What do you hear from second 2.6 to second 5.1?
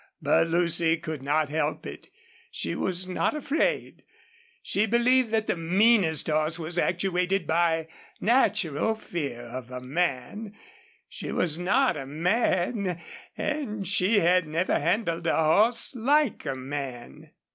was not afraid; she